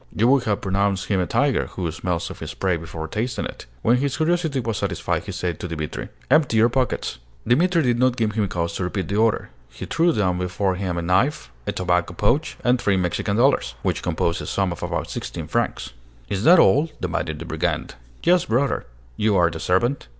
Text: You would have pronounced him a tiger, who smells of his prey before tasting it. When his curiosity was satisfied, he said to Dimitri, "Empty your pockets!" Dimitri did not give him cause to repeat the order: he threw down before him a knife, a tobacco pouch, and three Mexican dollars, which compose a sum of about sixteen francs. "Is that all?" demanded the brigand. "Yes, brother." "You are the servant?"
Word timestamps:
You 0.15 0.27
would 0.29 0.45
have 0.45 0.61
pronounced 0.61 1.09
him 1.09 1.19
a 1.19 1.27
tiger, 1.27 1.67
who 1.67 1.91
smells 1.91 2.31
of 2.31 2.39
his 2.39 2.55
prey 2.55 2.75
before 2.75 3.07
tasting 3.07 3.45
it. 3.45 3.67
When 3.83 3.97
his 3.97 4.17
curiosity 4.17 4.59
was 4.59 4.77
satisfied, 4.79 5.25
he 5.25 5.31
said 5.31 5.59
to 5.59 5.67
Dimitri, 5.67 6.09
"Empty 6.31 6.57
your 6.57 6.69
pockets!" 6.69 7.19
Dimitri 7.47 7.83
did 7.83 7.99
not 7.99 8.15
give 8.17 8.31
him 8.31 8.47
cause 8.47 8.73
to 8.77 8.83
repeat 8.83 9.09
the 9.09 9.17
order: 9.17 9.51
he 9.69 9.85
threw 9.85 10.11
down 10.11 10.39
before 10.39 10.73
him 10.73 10.97
a 10.97 11.03
knife, 11.03 11.51
a 11.67 11.71
tobacco 11.71 12.15
pouch, 12.15 12.57
and 12.63 12.81
three 12.81 12.97
Mexican 12.97 13.35
dollars, 13.37 13.75
which 13.83 14.01
compose 14.01 14.41
a 14.41 14.47
sum 14.47 14.71
of 14.71 14.81
about 14.81 15.11
sixteen 15.11 15.45
francs. 15.45 15.91
"Is 16.29 16.45
that 16.45 16.57
all?" 16.57 16.89
demanded 16.99 17.37
the 17.37 17.45
brigand. 17.45 17.93
"Yes, 18.23 18.45
brother." 18.45 18.87
"You 19.17 19.37
are 19.37 19.51
the 19.51 19.59
servant?" 19.59 20.07